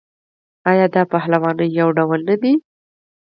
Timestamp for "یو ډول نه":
1.79-2.35